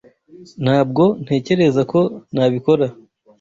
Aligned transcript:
Ntabwo 0.63 1.03
ntekereza 1.23 1.81
ko 1.91 1.99
nabikora. 2.33 2.85